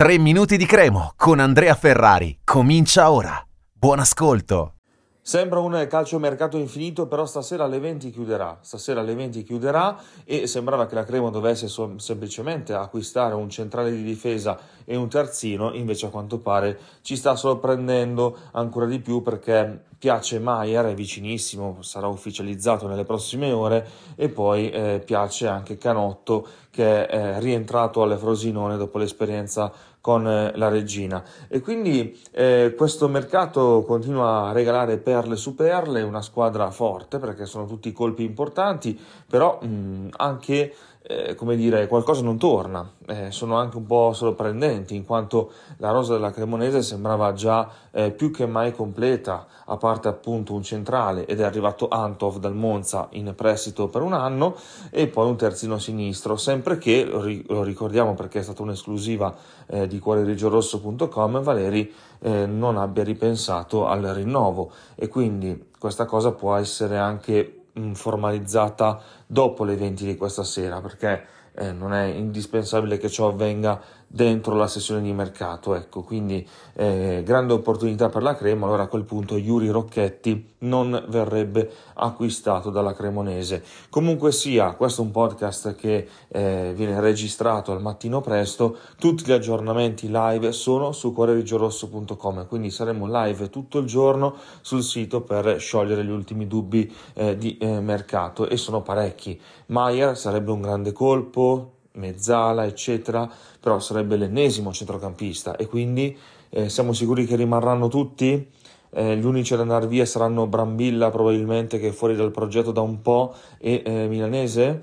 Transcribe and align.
3 0.00 0.16
minuti 0.16 0.56
di 0.56 0.64
cremo 0.64 1.12
con 1.14 1.40
Andrea 1.40 1.74
Ferrari. 1.74 2.38
Comincia 2.42 3.10
ora. 3.10 3.38
Buon 3.70 3.98
ascolto. 3.98 4.76
Sembra 5.20 5.58
un 5.58 5.86
calciomercato 5.90 6.56
infinito, 6.56 7.06
però 7.06 7.26
stasera 7.26 7.64
alle 7.64 7.78
20 7.78 8.10
chiuderà. 8.10 8.56
Stasera 8.62 9.00
alle 9.00 9.14
20 9.14 9.42
chiuderà 9.42 10.00
e 10.24 10.46
sembrava 10.46 10.86
che 10.86 10.94
la 10.94 11.04
Cremo 11.04 11.28
dovesse 11.28 11.68
so- 11.68 11.98
semplicemente 11.98 12.72
acquistare 12.72 13.34
un 13.34 13.50
centrale 13.50 13.90
di 13.90 14.02
difesa 14.02 14.58
e 14.86 14.96
un 14.96 15.10
terzino, 15.10 15.74
invece 15.74 16.06
a 16.06 16.08
quanto 16.08 16.38
pare 16.38 16.78
ci 17.02 17.14
sta 17.14 17.36
sorprendendo 17.36 18.38
ancora 18.52 18.86
di 18.86 19.00
più 19.00 19.20
perché 19.20 19.84
piace 19.98 20.38
Maier, 20.38 20.86
è 20.86 20.94
vicinissimo, 20.94 21.82
sarà 21.82 22.06
ufficializzato 22.06 22.88
nelle 22.88 23.04
prossime 23.04 23.52
ore 23.52 23.86
e 24.16 24.30
poi 24.30 24.70
eh, 24.70 25.02
piace 25.04 25.46
anche 25.46 25.76
Canotto 25.76 26.48
che 26.70 27.06
è 27.06 27.14
eh, 27.14 27.40
rientrato 27.40 28.02
alle 28.02 28.16
Frosinone 28.16 28.78
dopo 28.78 28.96
l'esperienza 28.96 29.70
con 30.00 30.26
eh, 30.26 30.52
la 30.56 30.68
regina 30.68 31.22
e 31.48 31.60
quindi 31.60 32.18
eh, 32.32 32.74
questo 32.76 33.08
mercato 33.08 33.84
continua 33.86 34.48
a 34.48 34.52
regalare 34.52 34.98
perle 34.98 35.36
su 35.36 35.54
perle, 35.54 36.02
una 36.02 36.22
squadra 36.22 36.70
forte 36.70 37.18
perché 37.18 37.46
sono 37.46 37.66
tutti 37.66 37.92
colpi 37.92 38.24
importanti, 38.24 38.98
però 39.26 39.58
mh, 39.60 40.08
anche 40.16 40.74
eh, 41.02 41.34
come 41.34 41.56
dire, 41.56 41.86
qualcosa 41.86 42.22
non 42.22 42.38
torna. 42.38 42.88
Eh, 43.10 43.32
sono 43.32 43.56
anche 43.56 43.76
un 43.76 43.86
po' 43.86 44.12
sorprendenti 44.12 44.94
in 44.94 45.04
quanto 45.04 45.50
la 45.78 45.90
rosa 45.90 46.12
della 46.12 46.30
Cremonese 46.30 46.80
sembrava 46.80 47.32
già 47.32 47.68
eh, 47.90 48.12
più 48.12 48.30
che 48.30 48.46
mai 48.46 48.72
completa, 48.72 49.46
a 49.66 49.76
parte 49.76 50.06
appunto 50.06 50.54
un 50.54 50.62
centrale 50.62 51.26
ed 51.26 51.40
è 51.40 51.42
arrivato 51.42 51.88
Antov 51.88 52.38
dal 52.38 52.54
Monza 52.54 53.08
in 53.12 53.32
prestito 53.34 53.88
per 53.88 54.02
un 54.02 54.12
anno 54.12 54.54
e 54.90 55.08
poi 55.08 55.28
un 55.28 55.36
terzino 55.36 55.76
sinistro, 55.78 56.36
sempre 56.36 56.78
che, 56.78 57.04
lo 57.04 57.64
ricordiamo 57.64 58.14
perché 58.14 58.38
è 58.38 58.42
stata 58.42 58.62
un'esclusiva 58.62 59.34
eh, 59.66 59.88
di 59.88 59.98
cuorerigiorosso.com, 59.98 61.42
Valeri 61.42 61.92
eh, 62.20 62.46
non 62.46 62.76
abbia 62.76 63.02
ripensato 63.02 63.88
al 63.88 64.02
rinnovo. 64.02 64.70
E 64.94 65.08
quindi 65.08 65.70
questa 65.76 66.04
cosa 66.04 66.30
può 66.30 66.54
essere 66.54 66.96
anche 66.96 67.56
formalizzata 67.94 69.00
dopo 69.26 69.64
le 69.64 69.74
20 69.74 70.04
di 70.04 70.16
questa 70.16 70.44
sera 70.44 70.80
perché 70.80 71.38
eh, 71.60 71.72
non 71.72 71.92
è 71.92 72.04
indispensabile 72.04 72.96
che 72.96 73.10
ciò 73.10 73.28
avvenga 73.28 73.80
dentro 74.12 74.56
la 74.56 74.66
sessione 74.66 75.02
di 75.02 75.12
mercato. 75.12 75.76
Ecco, 75.76 76.02
quindi 76.02 76.46
eh, 76.74 77.22
grande 77.24 77.52
opportunità 77.52 78.08
per 78.08 78.22
la 78.22 78.34
Crema. 78.34 78.66
Allora 78.66 78.82
a 78.82 78.88
quel 78.88 79.04
punto 79.04 79.36
Yuri 79.36 79.68
Rocchetti 79.68 80.54
non 80.60 81.04
verrebbe 81.08 81.70
acquistato 81.94 82.70
dalla 82.70 82.92
Cremonese. 82.92 83.62
Comunque 83.88 84.32
sia, 84.32 84.74
questo 84.74 85.02
è 85.02 85.04
un 85.04 85.12
podcast 85.12 85.76
che 85.76 86.08
eh, 86.28 86.72
viene 86.74 86.98
registrato 87.00 87.70
al 87.70 87.80
mattino 87.80 88.20
presto. 88.20 88.78
Tutti 88.98 89.24
gli 89.24 89.32
aggiornamenti 89.32 90.08
live 90.10 90.50
sono 90.50 90.90
su 90.90 91.12
cuorerigiorosso.com, 91.12 92.48
quindi 92.48 92.70
saremo 92.70 93.06
live 93.06 93.48
tutto 93.48 93.78
il 93.78 93.86
giorno 93.86 94.34
sul 94.60 94.82
sito 94.82 95.20
per 95.20 95.60
sciogliere 95.60 96.04
gli 96.04 96.10
ultimi 96.10 96.48
dubbi 96.48 96.92
eh, 97.14 97.36
di 97.36 97.56
eh, 97.58 97.80
mercato 97.80 98.48
e 98.48 98.56
sono 98.56 98.82
parecchi. 98.82 99.40
Maier 99.66 100.18
sarebbe 100.18 100.50
un 100.50 100.60
grande 100.60 100.90
colpo, 100.90 101.74
Mezzala, 101.92 102.64
eccetera, 102.66 103.28
però 103.58 103.80
sarebbe 103.80 104.16
l'ennesimo 104.16 104.72
centrocampista 104.72 105.56
e 105.56 105.66
quindi 105.66 106.16
eh, 106.50 106.68
siamo 106.68 106.92
sicuri 106.92 107.26
che 107.26 107.36
rimarranno 107.36 107.88
tutti. 107.88 108.48
Eh, 108.92 109.16
gli 109.16 109.24
unici 109.24 109.54
ad 109.54 109.60
andare 109.60 109.86
via 109.86 110.04
saranno 110.04 110.46
Brambilla, 110.46 111.10
probabilmente 111.10 111.78
che 111.78 111.88
è 111.88 111.92
fuori 111.92 112.16
dal 112.16 112.30
progetto 112.30 112.72
da 112.72 112.80
un 112.80 113.02
po', 113.02 113.34
e 113.58 113.82
eh, 113.84 114.06
Milanese. 114.08 114.82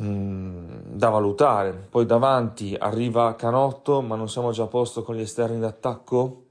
Mm, 0.00 0.94
da 0.94 1.08
valutare. 1.10 1.72
Poi 1.90 2.06
davanti 2.06 2.74
arriva 2.78 3.34
Canotto, 3.36 4.00
ma 4.00 4.16
non 4.16 4.28
siamo 4.28 4.50
già 4.52 4.64
a 4.64 4.66
posto 4.66 5.02
con 5.02 5.16
gli 5.16 5.20
esterni 5.20 5.58
d'attacco, 5.60 6.44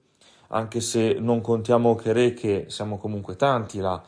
anche 0.49 0.79
se 0.79 1.17
non 1.19 1.41
contiamo 1.41 1.95
Chere, 1.95 2.33
che 2.33 2.65
siamo 2.67 2.97
comunque 2.97 3.35
tanti 3.35 3.79
là 3.79 4.01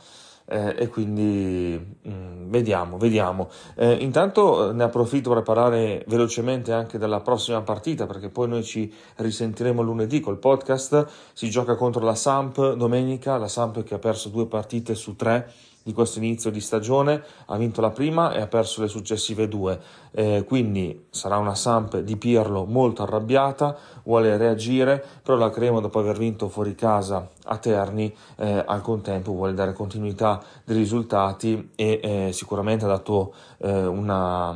eh, 0.45 0.75
e 0.77 0.87
quindi 0.87 1.79
mh, 2.01 2.09
mm, 2.09 2.49
vediamo, 2.49 2.97
vediamo. 2.97 3.49
Eh, 3.75 3.93
intanto 3.93 4.69
eh, 4.69 4.73
ne 4.73 4.83
approfitto 4.83 5.31
per 5.33 5.43
parlare 5.43 6.03
velocemente 6.07 6.71
anche 6.71 6.97
della 6.97 7.21
prossima 7.21 7.61
partita 7.61 8.05
perché 8.05 8.29
poi 8.29 8.47
noi 8.47 8.63
ci 8.63 8.91
risentiremo 9.15 9.81
lunedì 9.81 10.19
col 10.19 10.37
podcast. 10.37 11.07
Si 11.33 11.49
gioca 11.49 11.75
contro 11.75 12.03
la 12.03 12.15
Samp 12.15 12.73
domenica, 12.73 13.37
la 13.37 13.47
Samp 13.47 13.83
che 13.83 13.95
ha 13.95 13.99
perso 13.99 14.29
due 14.29 14.47
partite 14.47 14.95
su 14.95 15.15
tre 15.15 15.51
di 15.83 15.93
questo 15.93 16.19
inizio 16.19 16.49
di 16.49 16.61
stagione, 16.61 17.21
ha 17.47 17.57
vinto 17.57 17.81
la 17.81 17.89
prima 17.89 18.33
e 18.33 18.41
ha 18.41 18.47
perso 18.47 18.81
le 18.81 18.87
successive 18.87 19.47
due, 19.47 19.79
eh, 20.11 20.45
quindi 20.47 21.07
sarà 21.09 21.37
una 21.37 21.55
Samp 21.55 21.97
di 21.99 22.15
Pirlo 22.15 22.65
molto 22.65 23.03
arrabbiata, 23.03 23.77
vuole 24.03 24.37
reagire, 24.37 25.03
però 25.21 25.37
la 25.37 25.49
Crema 25.49 25.81
dopo 25.81 25.99
aver 25.99 26.17
vinto 26.17 26.47
fuori 26.47 26.73
casa 26.73 27.29
a 27.45 27.57
Terni 27.57 28.13
eh, 28.37 28.63
al 28.65 28.81
contempo 28.81 29.33
vuole 29.33 29.53
dare 29.53 29.73
continuità 29.73 30.41
dei 30.63 30.77
risultati 30.77 31.71
e 31.75 31.99
eh, 32.01 32.31
sicuramente 32.31 32.85
ha 32.85 32.89
dato 32.89 33.33
eh, 33.57 33.85
una... 33.85 34.55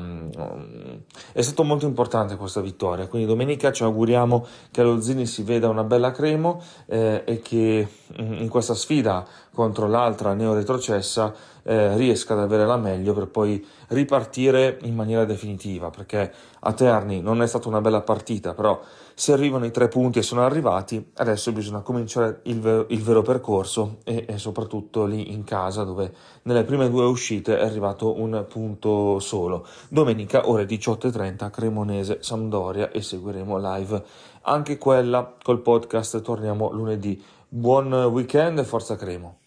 È 1.32 1.42
stato 1.42 1.64
molto 1.64 1.86
importante 1.86 2.36
questa 2.36 2.62
vittoria, 2.62 3.08
quindi 3.08 3.28
domenica 3.28 3.72
ci 3.72 3.84
auguriamo 3.84 4.46
che 4.72 4.82
allo 4.82 5.02
Zini 5.02 5.26
si 5.26 5.44
veda 5.44 5.70
una 5.70 5.84
bella 5.84 6.12
Cremo 6.12 6.62
eh, 6.86 7.24
e 7.26 7.40
che 7.42 7.88
mm, 8.22 8.34
in 8.34 8.50
questa 8.50 8.74
sfida 8.74 9.26
contro 9.54 9.88
l'altra 9.88 10.34
neo 10.34 10.54
retrocessa 10.54 11.34
eh, 11.68 11.98
riesca 11.98 12.34
ad 12.34 12.40
avere 12.40 12.66
la 12.66 12.78
meglio 12.78 13.14
per 13.14 13.28
poi 13.28 13.64
ripartire 13.90 14.80
in 14.84 14.96
maniera 14.96 15.26
definitiva, 15.26 15.90
perché 15.90 16.34
a 16.62 16.72
Terni 16.72 17.20
non 17.20 17.42
è 17.42 17.48
stata 17.48 17.68
una 17.68 17.82
bella 17.82 18.02
partita, 18.02 18.54
però 18.54 18.80
se 19.14 19.34
arrivano 19.34 19.66
i 19.66 19.72
tre 19.72 19.90
punti 19.90 20.20
e 20.20 20.22
sono 20.22 20.46
arrivati, 20.46 21.12
adesso 21.16 21.52
bisogna 21.52 21.82
cominciare 21.82 22.40
il, 22.44 22.62
ver- 22.62 22.86
il 22.90 23.02
vero 23.02 23.22
percorso 23.22 23.98
e, 24.04 24.26
e, 24.28 24.38
soprattutto 24.38 25.06
lì 25.06 25.34
in 25.34 25.44
casa 25.44 25.84
dove 25.84 26.14
nelle 26.44 26.64
prime 26.64 26.90
due 26.90 27.04
uscite 27.04 27.58
è 27.58 27.66
arrivato 27.66 28.18
un 28.18 28.46
punto 28.48 29.20
solo. 29.20 29.66
Domenica 29.90 30.48
ore 30.48 30.66
18.30 30.66 31.50
Cremonese 31.50 32.20
Sampdoria 32.22 32.92
e 32.92 33.02
seguiremo 33.02 33.58
live 33.58 34.04
anche 34.44 34.78
quella 34.78 35.36
col 35.44 35.60
podcast, 35.60 36.22
torniamo 36.22 36.72
lunedì. 36.72 37.22
Buon 37.50 37.92
weekend 37.92 38.60
e 38.60 38.64
forza 38.64 38.96
Cremo! 38.96 39.47